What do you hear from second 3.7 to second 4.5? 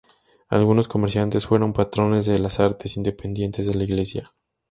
la Iglesia.